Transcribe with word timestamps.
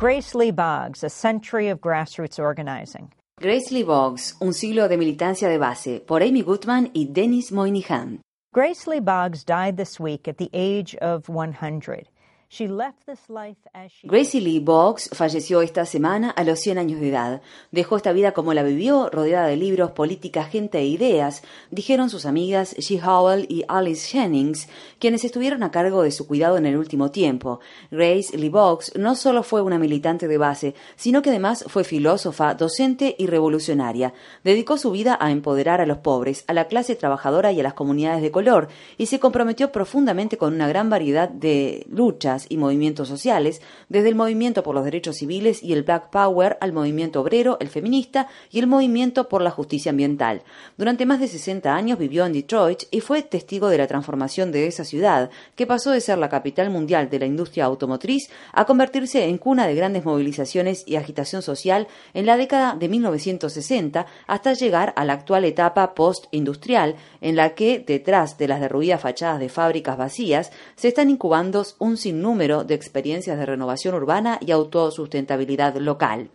Grace 0.00 0.34
Lee 0.34 0.50
Boggs, 0.50 1.04
A 1.04 1.10
Century 1.10 1.68
of 1.68 1.82
Grassroots 1.82 2.38
Organizing. 2.38 3.12
Grace 3.38 3.70
Lee 3.70 3.82
Boggs, 3.82 4.34
Un 4.40 4.54
siglo 4.54 4.88
de 4.88 4.96
militancia 4.96 5.46
de 5.46 5.58
base, 5.58 6.00
por 6.00 6.22
Amy 6.22 6.40
Goodman 6.40 6.90
y 6.94 7.04
Dennis 7.12 7.52
Moynihan. 7.52 8.22
Grace 8.54 8.86
Lee 8.86 9.00
Boggs 9.00 9.44
died 9.44 9.76
this 9.76 10.00
week 10.00 10.26
at 10.26 10.38
the 10.38 10.48
age 10.54 10.94
of 11.02 11.28
100. 11.28 12.08
She 12.52 12.66
left 12.66 13.06
this 13.06 13.28
life 13.28 13.60
as 13.72 13.92
she 13.92 14.08
Gracie 14.08 14.40
Lee 14.40 14.58
Boggs 14.58 15.08
falleció 15.12 15.62
esta 15.62 15.86
semana 15.86 16.30
a 16.30 16.42
los 16.42 16.58
100 16.58 16.78
años 16.78 16.98
de 16.98 17.10
edad. 17.10 17.42
Dejó 17.70 17.96
esta 17.96 18.10
vida 18.10 18.32
como 18.32 18.52
la 18.54 18.64
vivió, 18.64 19.08
rodeada 19.08 19.46
de 19.46 19.56
libros, 19.56 19.92
política, 19.92 20.42
gente 20.42 20.78
e 20.78 20.86
ideas, 20.86 21.44
dijeron 21.70 22.10
sus 22.10 22.26
amigas 22.26 22.74
She 22.76 23.00
Howell 23.00 23.46
y 23.48 23.62
Alice 23.68 24.08
Jennings, 24.08 24.68
quienes 24.98 25.22
estuvieron 25.22 25.62
a 25.62 25.70
cargo 25.70 26.02
de 26.02 26.10
su 26.10 26.26
cuidado 26.26 26.56
en 26.56 26.66
el 26.66 26.76
último 26.76 27.12
tiempo. 27.12 27.60
Grace 27.92 28.36
Lee 28.36 28.48
Boggs 28.48 28.98
no 28.98 29.14
solo 29.14 29.44
fue 29.44 29.62
una 29.62 29.78
militante 29.78 30.26
de 30.26 30.36
base, 30.36 30.74
sino 30.96 31.22
que 31.22 31.30
además 31.30 31.64
fue 31.68 31.84
filósofa, 31.84 32.54
docente 32.54 33.14
y 33.16 33.28
revolucionaria. 33.28 34.12
Dedicó 34.42 34.76
su 34.76 34.90
vida 34.90 35.16
a 35.20 35.30
empoderar 35.30 35.80
a 35.80 35.86
los 35.86 35.98
pobres, 35.98 36.42
a 36.48 36.52
la 36.52 36.66
clase 36.66 36.96
trabajadora 36.96 37.52
y 37.52 37.60
a 37.60 37.62
las 37.62 37.74
comunidades 37.74 38.22
de 38.22 38.32
color, 38.32 38.66
y 38.98 39.06
se 39.06 39.20
comprometió 39.20 39.70
profundamente 39.70 40.36
con 40.36 40.52
una 40.52 40.66
gran 40.66 40.90
variedad 40.90 41.28
de 41.28 41.86
luchas 41.88 42.39
y 42.48 42.56
movimientos 42.56 43.08
sociales, 43.08 43.60
desde 43.88 44.08
el 44.08 44.14
movimiento 44.14 44.62
por 44.62 44.74
los 44.74 44.84
derechos 44.84 45.16
civiles 45.16 45.62
y 45.62 45.72
el 45.72 45.82
Black 45.82 46.10
Power 46.10 46.58
al 46.60 46.72
movimiento 46.72 47.20
obrero, 47.20 47.56
el 47.60 47.68
feminista 47.68 48.28
y 48.50 48.58
el 48.58 48.66
movimiento 48.66 49.28
por 49.28 49.42
la 49.42 49.50
justicia 49.50 49.90
ambiental. 49.90 50.42
Durante 50.76 51.06
más 51.06 51.20
de 51.20 51.28
60 51.28 51.74
años 51.74 51.98
vivió 51.98 52.24
en 52.24 52.32
Detroit 52.32 52.84
y 52.90 53.00
fue 53.00 53.22
testigo 53.22 53.68
de 53.68 53.78
la 53.78 53.86
transformación 53.86 54.52
de 54.52 54.66
esa 54.66 54.84
ciudad, 54.84 55.30
que 55.54 55.66
pasó 55.66 55.90
de 55.90 56.00
ser 56.00 56.18
la 56.18 56.28
capital 56.28 56.70
mundial 56.70 57.10
de 57.10 57.18
la 57.18 57.26
industria 57.26 57.64
automotriz 57.64 58.30
a 58.52 58.64
convertirse 58.64 59.24
en 59.24 59.38
cuna 59.38 59.66
de 59.66 59.74
grandes 59.74 60.04
movilizaciones 60.04 60.84
y 60.86 60.96
agitación 60.96 61.42
social 61.42 61.88
en 62.14 62.26
la 62.26 62.36
década 62.36 62.74
de 62.74 62.88
1960 62.88 64.06
hasta 64.26 64.52
llegar 64.52 64.92
a 64.96 65.04
la 65.04 65.14
actual 65.14 65.44
etapa 65.44 65.94
post-industrial 65.94 66.96
en 67.20 67.36
la 67.36 67.54
que, 67.54 67.82
detrás 67.84 68.38
de 68.38 68.48
las 68.48 68.60
derruidas 68.60 69.00
fachadas 69.00 69.40
de 69.40 69.48
fábricas 69.48 69.96
vacías, 69.96 70.50
se 70.76 70.88
están 70.88 71.10
incubando 71.10 71.64
un 71.78 71.96
sinnúmero 71.96 72.29
de 72.38 72.74
experiencias 72.74 73.38
de 73.38 73.46
renovación 73.46 73.94
urbana 73.94 74.38
y 74.40 74.52
autosustentabilidad 74.52 75.76
local. 75.76 76.30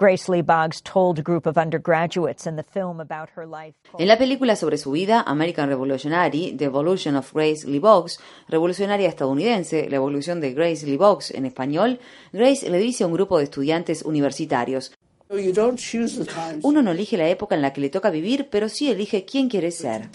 Grace 0.00 0.30
Lee 0.30 0.42
Boggs 0.42 0.80
told 0.82 1.18
a 1.18 1.22
group 1.22 1.44
of 1.46 1.56
undergraduates 1.56 2.46
in 2.46 2.54
the 2.54 2.62
film 2.62 3.00
about 3.00 3.30
her 3.34 3.44
life. 3.44 3.74
En 3.98 4.06
la 4.06 4.16
película 4.16 4.54
sobre 4.54 4.78
su 4.78 4.92
vida, 4.92 5.22
American 5.26 5.68
Revolutionary, 5.68 6.54
The 6.56 6.66
Evolution 6.66 7.16
of 7.16 7.32
Grace 7.32 7.66
Lee 7.66 7.80
Boggs, 7.80 8.20
revolucionaria 8.48 9.08
estadounidense, 9.08 9.88
la 9.90 9.96
evolución 9.96 10.40
de 10.40 10.52
Grace 10.52 10.86
Lee 10.86 10.96
Boggs 10.96 11.32
en 11.32 11.46
español, 11.46 11.98
Grace 12.32 12.70
le 12.70 12.78
dice 12.78 13.02
a 13.02 13.06
un 13.08 13.14
grupo 13.14 13.38
de 13.38 13.44
estudiantes 13.44 14.02
universitarios, 14.02 14.92
You 15.30 15.52
don't 15.52 15.78
choose 15.78 16.16
the 16.16 16.24
times. 16.24 16.60
uno 16.62 16.80
no 16.80 16.92
elige 16.92 17.16
la 17.16 17.28
época 17.28 17.56
en 17.56 17.62
la 17.62 17.72
que 17.72 17.80
le 17.80 17.90
toca 17.90 18.10
vivir, 18.10 18.48
pero 18.50 18.68
sí 18.68 18.90
elige 18.90 19.24
quién 19.24 19.48
quiere 19.48 19.72
ser. 19.72 20.08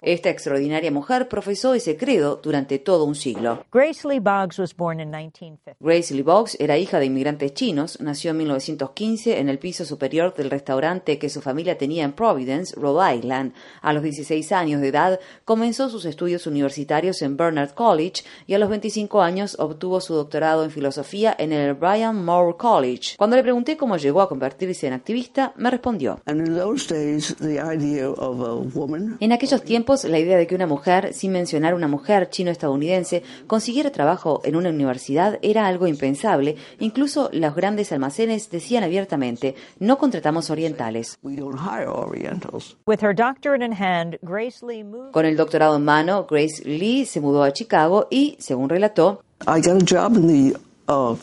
Esta 0.00 0.30
extraordinaria 0.30 0.90
mujer 0.90 1.28
profesó 1.28 1.74
ese 1.74 1.96
credo 1.96 2.36
durante 2.42 2.78
todo 2.78 3.04
un 3.04 3.14
siglo. 3.14 3.64
Grace 3.72 4.06
Lee 4.08 4.18
Boggs 4.18 4.58
was 4.58 4.76
born 4.76 5.00
in 5.00 5.10
1950. 5.10 5.76
Grace 5.80 6.14
Lee 6.14 6.22
Boggs 6.22 6.56
era 6.58 6.78
hija 6.78 6.98
de 6.98 7.06
inmigrantes 7.06 7.54
chinos, 7.54 8.00
nació 8.00 8.32
en 8.32 8.38
1915 8.38 9.38
en 9.38 9.48
el 9.48 9.58
piso 9.58 9.84
superior 9.84 10.34
del 10.34 10.50
restaurante 10.50 11.18
que 11.18 11.28
su 11.28 11.40
familia 11.40 11.78
tenía 11.78 12.04
en 12.04 12.12
Providence, 12.12 12.74
Rhode 12.74 13.16
Island. 13.16 13.52
A 13.82 13.92
los 13.92 14.02
16 14.02 14.52
años 14.52 14.80
de 14.80 14.88
edad 14.88 15.20
comenzó 15.44 15.88
sus 15.88 16.04
estudios 16.04 16.46
universitarios 16.46 17.22
en 17.22 17.36
Bernard 17.36 17.74
College 17.74 18.24
y 18.46 18.54
a 18.54 18.58
los 18.58 18.68
25 18.68 19.22
años 19.22 19.56
obtuvo 19.58 20.00
su 20.00 20.14
doctorado 20.14 20.64
en 20.64 20.70
filosofía 20.70 21.34
en 21.38 21.52
el 21.52 21.74
Brian 21.74 22.24
Moore 22.24 22.56
College. 22.56 23.16
Cuando 23.16 23.36
le 23.36 23.42
pregunté 23.42 23.76
cómo 23.76 23.96
llegó 23.96 24.20
a 24.20 24.28
convertirse 24.28 24.86
en 24.86 24.94
activista, 24.94 25.52
me 25.56 25.70
respondió. 25.70 26.20
And 26.26 26.46
in 26.46 26.56
those 26.56 26.92
days, 26.92 27.09
the 27.18 27.60
idea 27.60 28.08
of 28.08 28.40
a 28.40 28.54
woman 28.54 29.16
En 29.20 29.32
aquellos 29.32 29.62
tiempos, 29.62 30.04
la 30.04 30.18
idea 30.18 30.36
de 30.36 30.46
que 30.46 30.54
una 30.54 30.66
mujer, 30.66 31.12
sin 31.12 31.32
mencionar 31.32 31.74
una 31.74 31.88
mujer 31.88 32.30
chino-estadounidense, 32.30 33.22
consiguiera 33.46 33.90
trabajo 33.90 34.40
en 34.44 34.56
una 34.56 34.70
universidad 34.70 35.38
era 35.42 35.66
algo 35.66 35.86
impensable. 35.86 36.56
Incluso 36.78 37.30
los 37.32 37.54
grandes 37.54 37.92
almacenes 37.92 38.50
decían 38.50 38.84
abiertamente, 38.84 39.54
no 39.78 39.98
contratamos 39.98 40.50
orientales. 40.50 41.18
we 41.22 41.36
don't 41.36 41.58
hire 41.58 41.88
Orientals. 41.88 42.76
With 42.86 43.02
her 43.02 43.14
doctorate 43.14 43.64
in 43.64 43.72
hand, 43.72 44.18
Grace 44.22 44.64
Lee 44.64 44.82
moved 44.82 45.12
Con 45.12 45.24
el 45.24 45.36
doctorado 45.36 45.76
en 45.76 45.84
mano, 45.84 46.26
Grace 46.28 46.62
Lee 46.64 47.04
se 47.04 47.20
mudó 47.20 47.42
a 47.42 47.52
Chicago 47.52 48.06
y, 48.10 48.36
según 48.38 48.68
relató, 48.68 49.22
I 49.46 49.60
got 49.60 49.82
a 49.82 49.84
job 49.84 50.16
in 50.16 50.26
the 50.26 50.58
uh. 50.90 51.16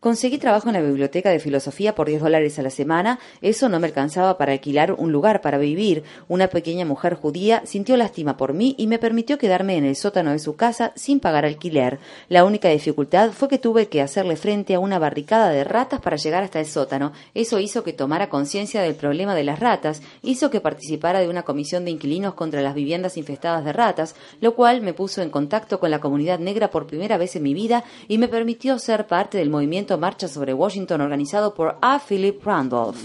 Conseguí 0.00 0.38
trabajo 0.38 0.68
en 0.68 0.74
la 0.74 0.80
biblioteca 0.80 1.30
de 1.30 1.40
filosofía 1.40 1.94
por 1.94 2.06
10 2.06 2.22
dólares 2.22 2.58
a 2.58 2.62
la 2.62 2.70
semana. 2.70 3.18
Eso 3.42 3.68
no 3.68 3.80
me 3.80 3.88
alcanzaba 3.88 4.38
para 4.38 4.52
alquilar 4.52 4.92
un 4.92 5.10
lugar 5.10 5.40
para 5.40 5.58
vivir. 5.58 6.04
Una 6.28 6.48
pequeña 6.48 6.84
mujer 6.84 7.14
judía 7.14 7.62
sintió 7.64 7.96
lástima 7.96 8.36
por 8.36 8.52
mí 8.52 8.74
y 8.78 8.86
me 8.86 8.98
permitió 8.98 9.38
quedarme 9.38 9.76
en 9.76 9.84
el 9.84 9.96
sótano 9.96 10.30
de 10.30 10.38
su 10.38 10.54
casa 10.56 10.92
sin 10.94 11.18
pagar 11.18 11.44
alquiler. 11.44 11.98
La 12.28 12.44
única 12.44 12.68
dificultad 12.68 13.32
fue 13.32 13.48
que 13.48 13.58
tuve 13.58 13.88
que 13.88 14.02
hacerle 14.02 14.36
frente 14.36 14.74
a 14.74 14.80
una 14.80 14.98
barricada 14.98 15.50
de 15.50 15.64
ratas 15.64 16.00
para 16.00 16.16
llegar 16.16 16.44
hasta 16.44 16.60
el 16.60 16.66
sótano. 16.66 17.12
Eso 17.34 17.58
hizo 17.58 17.82
que 17.82 17.92
tomara 17.92 18.28
conciencia 18.28 18.82
del 18.82 18.94
problema 18.94 19.34
de 19.34 19.44
las 19.44 19.58
ratas, 19.58 20.02
hizo 20.22 20.50
que 20.50 20.60
participara 20.60 21.20
de 21.20 21.28
una 21.28 21.42
comisión 21.42 21.84
de 21.84 21.90
inquilinos 21.90 22.34
contra 22.34 22.62
las 22.62 22.74
viviendas 22.74 23.16
infestadas 23.16 23.64
de 23.64 23.72
ratas, 23.72 24.14
lo 24.40 24.54
cual 24.54 24.80
me 24.80 24.94
puso 24.94 25.22
en 25.22 25.30
contacto 25.30 25.80
con 25.80 25.90
la 25.90 25.98
comunidad 25.98 26.38
negra 26.38 26.70
por 26.70 26.86
primera 26.86 27.15
vez 27.18 27.36
en 27.36 27.42
mi 27.42 27.54
vida 27.54 27.84
y 28.08 28.18
me 28.18 28.28
permitió 28.28 28.78
ser 28.78 29.06
parte 29.06 29.38
del 29.38 29.50
movimiento 29.50 29.98
Marcha 29.98 30.28
sobre 30.28 30.54
Washington 30.54 31.00
organizado 31.00 31.54
por 31.54 31.78
A. 31.80 31.98
Philip 31.98 32.44
Randolph. 32.44 32.98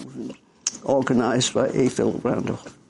Organized 0.83 1.53
by 1.53 1.67
A. 1.69 1.89
Philip 1.89 2.23
Randolph. 2.23 2.80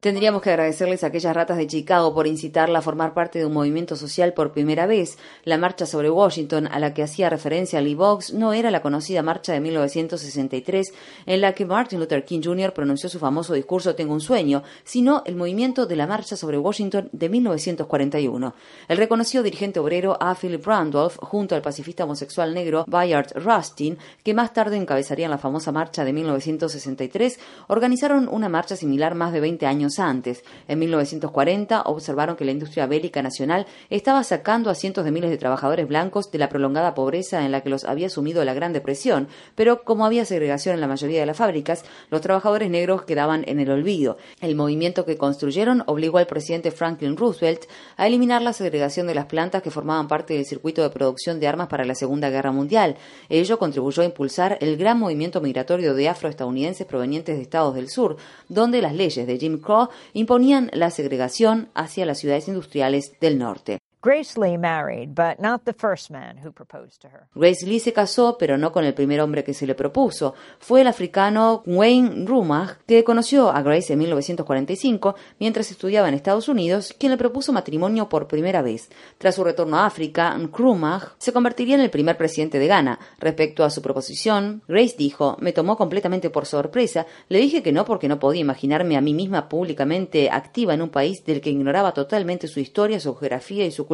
Tendríamos 0.00 0.40
que 0.40 0.48
agradecerles 0.48 1.04
a 1.04 1.08
aquellas 1.08 1.36
ratas 1.36 1.58
de 1.58 1.66
Chicago 1.66 2.14
por 2.14 2.26
incitarla 2.26 2.78
a 2.78 2.82
formar 2.82 3.12
parte 3.12 3.38
de 3.38 3.44
un 3.44 3.52
movimiento 3.52 3.94
social 3.94 4.32
por 4.32 4.52
primera 4.52 4.86
vez. 4.86 5.18
La 5.44 5.58
marcha 5.58 5.84
sobre 5.84 6.08
Washington, 6.08 6.66
a 6.66 6.78
la 6.78 6.94
que 6.94 7.02
hacía 7.02 7.28
referencia 7.28 7.82
Lee 7.82 7.94
Boggs, 7.94 8.32
no 8.32 8.54
era 8.54 8.70
la 8.70 8.80
conocida 8.80 9.22
marcha 9.22 9.52
de 9.52 9.60
1963 9.60 10.94
en 11.26 11.42
la 11.42 11.52
que 11.52 11.66
Martin 11.66 12.00
Luther 12.00 12.24
King 12.24 12.40
Jr. 12.42 12.72
pronunció 12.72 13.10
su 13.10 13.18
famoso 13.18 13.52
discurso 13.52 13.94
Tengo 13.94 14.14
un 14.14 14.22
sueño, 14.22 14.62
sino 14.82 15.22
el 15.26 15.36
movimiento 15.36 15.84
de 15.84 15.96
la 15.96 16.06
marcha 16.06 16.36
sobre 16.36 16.56
Washington 16.56 17.10
de 17.12 17.28
1941. 17.28 18.54
El 18.88 18.96
reconocido 18.96 19.42
dirigente 19.42 19.78
obrero 19.78 20.16
A. 20.18 20.34
Philip 20.34 20.64
Randolph, 20.64 21.18
junto 21.20 21.54
al 21.54 21.60
pacifista 21.60 22.04
homosexual 22.04 22.54
negro 22.54 22.86
Bayard 22.88 23.34
Rustin, 23.34 23.98
que 24.24 24.32
más 24.32 24.54
tarde 24.54 24.78
encabezarían 24.78 25.30
la 25.30 25.36
famosa 25.36 25.70
marcha 25.70 26.02
de 26.02 26.14
1963, 26.62 27.40
organizaron 27.68 28.28
una 28.28 28.48
marcha 28.48 28.76
similar 28.76 29.14
más 29.14 29.32
de 29.32 29.40
20 29.40 29.66
años 29.66 29.98
antes. 29.98 30.44
En 30.68 30.78
1940 30.78 31.82
observaron 31.82 32.36
que 32.36 32.44
la 32.44 32.52
industria 32.52 32.86
bélica 32.86 33.22
nacional 33.22 33.66
estaba 33.90 34.22
sacando 34.22 34.70
a 34.70 34.74
cientos 34.74 35.04
de 35.04 35.10
miles 35.10 35.30
de 35.30 35.38
trabajadores 35.38 35.88
blancos 35.88 36.30
de 36.30 36.38
la 36.38 36.48
prolongada 36.48 36.94
pobreza 36.94 37.44
en 37.44 37.52
la 37.52 37.62
que 37.62 37.70
los 37.70 37.84
había 37.84 38.08
sumido 38.08 38.44
la 38.44 38.54
Gran 38.54 38.72
Depresión, 38.72 39.28
pero 39.54 39.82
como 39.82 40.06
había 40.06 40.24
segregación 40.24 40.74
en 40.74 40.80
la 40.80 40.86
mayoría 40.86 41.20
de 41.20 41.26
las 41.26 41.36
fábricas, 41.36 41.84
los 42.10 42.20
trabajadores 42.20 42.70
negros 42.70 43.02
quedaban 43.02 43.44
en 43.46 43.60
el 43.60 43.70
olvido. 43.70 44.16
El 44.40 44.54
movimiento 44.54 45.04
que 45.04 45.16
construyeron 45.16 45.82
obligó 45.86 46.18
al 46.18 46.26
presidente 46.26 46.70
Franklin 46.70 47.16
Roosevelt 47.16 47.64
a 47.96 48.06
eliminar 48.06 48.42
la 48.42 48.52
segregación 48.52 49.06
de 49.06 49.14
las 49.14 49.26
plantas 49.26 49.62
que 49.62 49.70
formaban 49.70 50.08
parte 50.08 50.34
del 50.34 50.46
circuito 50.46 50.82
de 50.82 50.90
producción 50.90 51.40
de 51.40 51.48
armas 51.48 51.68
para 51.68 51.84
la 51.84 51.94
Segunda 51.94 52.30
Guerra 52.30 52.52
Mundial. 52.52 52.96
Ello 53.28 53.58
contribuyó 53.58 54.02
a 54.02 54.06
impulsar 54.06 54.58
el 54.60 54.76
gran 54.76 54.98
movimiento 54.98 55.40
migratorio 55.40 55.94
de 55.94 56.08
afroestadounidenses 56.08 56.51
provenientes 56.86 57.36
de 57.36 57.42
estados 57.42 57.74
del 57.74 57.88
sur, 57.88 58.16
donde 58.48 58.82
las 58.82 58.94
leyes 58.94 59.26
de 59.26 59.38
Jim 59.38 59.60
Crow 59.60 59.88
imponían 60.12 60.70
la 60.72 60.90
segregación 60.90 61.68
hacia 61.74 62.06
las 62.06 62.18
ciudades 62.18 62.48
industriales 62.48 63.12
del 63.20 63.38
norte. 63.38 63.81
Grace 64.04 64.36
Lee 64.36 64.58
married, 64.58 65.14
but 65.14 65.38
not 65.38 65.62
the 65.64 65.72
first 65.72 66.10
man 66.10 66.36
who 66.44 66.50
proposed 66.50 67.00
to 67.00 67.06
her. 67.06 67.28
Grace 67.36 67.64
Lee 67.64 67.78
se 67.78 67.92
casó, 67.92 68.36
pero 68.36 68.58
no 68.58 68.72
con 68.72 68.84
el 68.84 68.94
primer 68.94 69.20
hombre 69.20 69.44
que 69.44 69.54
se 69.54 69.64
le 69.64 69.76
propuso. 69.76 70.34
Fue 70.58 70.80
el 70.80 70.88
africano 70.88 71.62
Wayne 71.66 72.26
Rumach, 72.26 72.78
que 72.84 73.04
conoció 73.04 73.52
a 73.52 73.62
Grace 73.62 73.92
en 73.92 74.00
1945 74.00 75.14
mientras 75.38 75.70
estudiaba 75.70 76.08
en 76.08 76.14
Estados 76.14 76.48
Unidos, 76.48 76.92
quien 76.98 77.12
le 77.12 77.16
propuso 77.16 77.52
matrimonio 77.52 78.08
por 78.08 78.26
primera 78.26 78.60
vez. 78.60 78.90
Tras 79.18 79.36
su 79.36 79.44
retorno 79.44 79.76
a 79.76 79.86
África, 79.86 80.36
Nkrumah 80.36 81.12
se 81.18 81.32
convertiría 81.32 81.76
en 81.76 81.82
el 81.82 81.90
primer 81.90 82.16
presidente 82.16 82.58
de 82.58 82.66
Ghana. 82.66 82.98
Respecto 83.20 83.62
a 83.62 83.70
su 83.70 83.82
proposición, 83.82 84.64
Grace 84.66 84.96
dijo, 84.98 85.36
me 85.38 85.52
tomó 85.52 85.76
completamente 85.76 86.28
por 86.28 86.46
sorpresa, 86.46 87.06
le 87.28 87.38
dije 87.38 87.62
que 87.62 87.70
no 87.70 87.84
porque 87.84 88.08
no 88.08 88.18
podía 88.18 88.40
imaginarme 88.40 88.96
a 88.96 89.00
mí 89.00 89.14
misma 89.14 89.48
públicamente 89.48 90.28
activa 90.28 90.74
en 90.74 90.82
un 90.82 90.90
país 90.90 91.24
del 91.24 91.40
que 91.40 91.50
ignoraba 91.50 91.94
totalmente 91.94 92.48
su 92.48 92.58
historia, 92.58 92.98
su 92.98 93.14
geografía 93.14 93.64
y 93.64 93.70
su 93.70 93.86
cultura. 93.86 93.91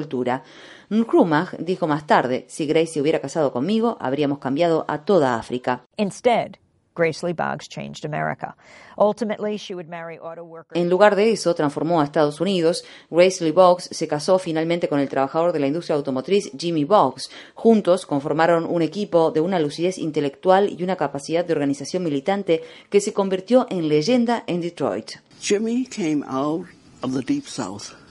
Nkrumah 0.91 1.51
dijo 1.59 1.87
más 1.87 2.07
tarde, 2.07 2.45
si 2.49 2.67
Grace 2.67 2.93
se 2.95 3.01
hubiera 3.01 3.21
casado 3.21 3.53
conmigo, 3.53 3.97
habríamos 4.01 4.39
cambiado 4.39 4.85
a 4.89 5.05
toda 5.05 5.37
África. 5.37 5.83
Instead, 5.97 6.57
Grace 6.99 7.25
Lee 7.25 7.33
Boggs 7.33 7.69
changed 7.69 8.05
America. 8.05 8.57
Ultimately, 8.99 9.57
she 9.57 9.75
would 9.75 9.89
marry 9.89 10.19
auto 10.19 10.43
workers. 10.43 10.77
En 10.77 10.91
lugar 10.91 11.15
de 11.15 11.31
eso, 11.31 11.55
transformó 11.55 12.01
a 12.01 12.05
Estados 12.05 12.41
Unidos. 12.41 12.85
Grace 13.09 13.45
Lee 13.45 13.53
Boggs 13.53 13.89
se 13.93 14.09
casó 14.09 14.39
finalmente 14.41 14.89
con 14.89 14.99
el 14.99 15.09
trabajador 15.09 15.53
de 15.53 15.61
la 15.61 15.69
industria 15.69 15.95
automotriz 15.95 16.51
Jimmy 16.59 16.85
Boggs. 16.85 17.31
Juntos 17.55 18.05
conformaron 18.05 18.67
un 18.67 18.83
equipo 18.83 19.31
de 19.31 19.41
una 19.41 19.61
lucidez 19.61 19.97
intelectual 19.97 20.75
y 20.77 20.83
una 20.83 20.97
capacidad 20.97 21.45
de 21.45 21.53
organización 21.53 22.03
militante 22.03 22.63
que 22.91 23.01
se 23.01 23.13
convirtió 23.13 23.67
en 23.71 23.89
leyenda 23.89 24.43
en 24.49 24.61
Detroit. 24.61 25.13
Jimmy 25.41 25.87
came 25.87 26.25
out 26.27 26.67
of 27.03 27.15
the 27.15 27.23
deep 27.23 27.45
south. 27.45 28.08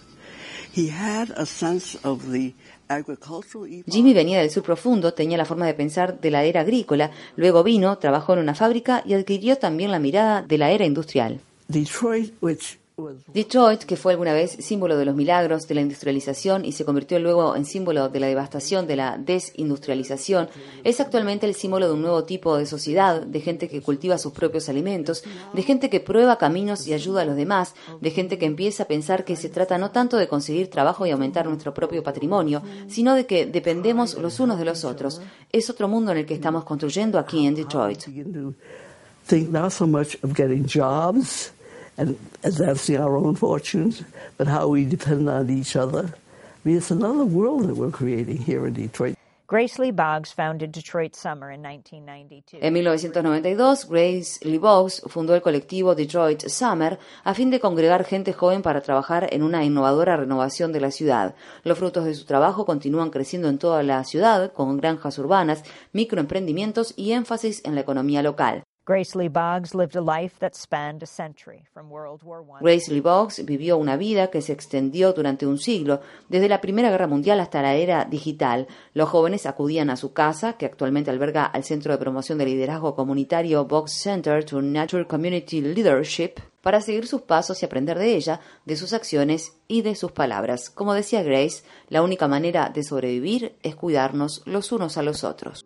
Jimmy 3.88 4.14
venía 4.14 4.40
del 4.40 4.52
sur 4.52 4.64
profundo, 4.64 5.14
tenía 5.14 5.38
la 5.38 5.46
forma 5.46 5.66
de 5.66 5.74
pensar 5.74 6.20
de 6.22 6.30
la 6.30 6.44
era 6.44 6.62
agrícola, 6.62 7.12
luego 7.36 7.64
vino, 7.64 7.98
trabajó 7.98 8.34
en 8.34 8.40
una 8.40 8.54
fábrica 8.54 9.02
y 9.06 9.14
adquirió 9.14 9.58
también 9.58 9.92
la 9.92 10.00
mirada 10.00 10.44
de 10.44 10.58
la 10.58 10.70
era 10.72 10.86
industrial. 10.86 11.40
Detroit, 11.68 12.32
which 12.42 12.78
Detroit, 13.32 13.84
que 13.84 13.96
fue 13.96 14.14
alguna 14.14 14.34
vez 14.34 14.58
símbolo 14.60 14.98
de 14.98 15.06
los 15.06 15.16
milagros 15.16 15.68
de 15.68 15.76
la 15.76 15.82
industrialización 15.82 16.66
y 16.66 16.72
se 16.72 16.84
convirtió 16.84 17.20
luego 17.20 17.56
en 17.56 17.64
símbolo 17.64 18.10
de 18.10 18.20
la 18.20 18.26
devastación 18.26 18.88
de 18.88 18.96
la 18.96 19.20
desindustrialización, 19.20 20.50
es 20.84 21.00
actualmente 21.00 21.46
el 21.46 21.54
símbolo 21.54 21.86
de 21.86 21.94
un 21.94 22.02
nuevo 22.02 22.24
tipo 22.24 22.58
de 22.58 22.66
sociedad, 22.66 23.22
de 23.22 23.40
gente 23.40 23.70
que 23.70 23.84
cultiva 23.84 24.18
sus 24.18 24.34
propios 24.34 24.68
alimentos, 24.68 25.24
de 25.54 25.62
gente 25.62 25.92
que 25.92 26.00
prueba 26.00 26.40
caminos 26.40 26.88
y 26.88 26.94
ayuda 26.94 27.22
a 27.22 27.26
los 27.26 27.36
demás, 27.36 27.76
de 28.02 28.10
gente 28.10 28.40
que 28.40 28.48
empieza 28.48 28.84
a 28.84 28.88
pensar 28.88 29.26
que 29.26 29.36
se 29.36 29.50
trata 29.50 29.78
no 29.78 29.92
tanto 29.92 30.18
de 30.18 30.28
conseguir 30.28 30.72
trabajo 30.72 31.06
y 31.06 31.12
aumentar 31.12 31.46
nuestro 31.46 31.76
propio 31.76 32.02
patrimonio, 32.02 32.64
sino 32.88 33.14
de 33.14 33.28
que 33.28 33.46
dependemos 33.46 34.18
los 34.18 34.40
unos 34.40 34.58
de 34.58 34.66
los 34.66 34.84
otros. 34.84 35.22
Es 35.52 35.70
otro 35.70 35.88
mundo 35.88 36.14
en 36.14 36.18
el 36.18 36.26
que 36.26 36.34
estamos 36.34 36.64
construyendo 36.64 37.20
aquí 37.20 37.46
en 37.46 37.54
Detroit. 37.54 38.06
And 41.98 42.18
advancing 42.44 42.98
our 42.98 43.18
own 43.18 43.36
fortunes, 43.36 44.04
but 44.38 44.48
how 44.48 44.68
we 44.68 44.86
depend 44.86 45.28
on 45.30 45.50
each 45.50 45.76
other. 45.76 46.06
I 46.06 46.70
mean, 46.70 46.78
it's 46.78 46.92
another 46.92 47.26
world 47.26 47.68
that 47.68 47.76
we're 47.76 47.92
creating 47.92 48.38
here 48.38 48.68
in 48.68 48.74
Detroit. 48.74 49.16
Grace 49.50 49.80
Lee 49.80 49.92
Boggs 49.92 50.34
founded 50.34 50.74
Detroit 50.74 51.16
Summer 51.16 51.52
in 51.52 51.62
1992. 51.62 52.60
En 52.62 52.74
1992, 52.74 53.86
Grace 53.88 54.40
Lee 54.42 54.58
Boggs 54.58 55.02
fundó 55.08 55.36
el 55.36 55.42
colectivo 55.42 55.96
Detroit 55.96 56.50
Summer 56.50 57.00
a 57.24 57.34
fin 57.34 57.50
de 57.50 57.62
congregar 57.62 58.04
gente 58.04 58.34
joven 58.34 58.62
para 58.62 58.82
trabajar 58.82 59.30
en 59.32 59.44
una 59.44 59.64
innovadora 59.64 60.18
renovación 60.18 60.74
de 60.74 60.82
la 60.82 60.92
ciudad. 60.92 61.34
Los 61.64 61.78
frutos 61.78 62.04
de 62.04 62.16
su 62.16 62.26
trabajo 62.26 62.66
continúan 62.66 63.10
creciendo 63.10 63.48
en 63.48 63.58
toda 63.58 63.84
la 63.84 64.04
ciudad, 64.04 64.52
con 64.52 64.76
granjas 64.76 65.18
urbanas, 65.18 65.64
microemprendimientos 65.94 66.94
y 66.98 67.14
énfasis 67.14 67.62
en 67.64 67.76
la 67.76 67.82
economía 67.82 68.22
local. 68.22 68.66
Grace 72.62 72.90
Lee 72.90 73.02
Boggs 73.02 73.44
vivió 73.44 73.78
una 73.78 73.98
vida 73.98 74.28
que 74.28 74.42
se 74.42 74.54
extendió 74.54 75.12
durante 75.12 75.46
un 75.46 75.58
siglo, 75.58 76.00
desde 76.30 76.48
la 76.48 76.62
Primera 76.62 76.90
Guerra 76.90 77.06
Mundial 77.06 77.42
hasta 77.42 77.62
la 77.62 77.76
era 77.76 78.06
digital. 78.06 78.66
Los 78.94 79.10
jóvenes 79.10 79.46
acudían 79.46 79.90
a 79.90 79.98
su 79.98 80.14
casa, 80.14 80.54
que 80.54 80.66
actualmente 80.66 81.12
alberga 81.12 81.44
al 81.44 81.66
Centro 81.66 81.92
de 81.92 81.98
Promoción 81.98 82.38
de 82.38 82.46
Liderazgo 82.46 82.96
Comunitario 82.96 83.66
Boggs 83.66 83.92
Center 83.92 84.46
to 84.46 84.62
Nature 84.62 85.06
Community 85.06 85.60
Leadership, 85.60 86.36
para 86.62 86.80
seguir 86.80 87.08
sus 87.08 87.24
pasos 87.24 87.62
y 87.62 87.66
aprender 87.66 88.00
de 88.00 88.16
ella, 88.16 88.40
de 88.64 88.78
sus 88.78 88.94
acciones 88.94 89.52
y 89.68 89.82
de 89.82 89.96
sus 89.96 90.14
palabras. 90.14 90.70
Como 90.70 90.94
decía 90.94 91.24
Grace, 91.24 91.66
la 91.90 92.04
única 92.04 92.30
manera 92.30 92.70
de 92.70 92.84
sobrevivir 92.84 93.58
es 93.64 93.76
cuidarnos 93.76 94.44
los 94.46 94.72
unos 94.72 94.98
a 94.98 95.04
los 95.04 95.26
otros. 95.26 95.66